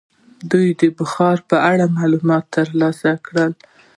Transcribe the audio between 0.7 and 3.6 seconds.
دې د بخارا په اړه هم معلومات ترلاسه کړي.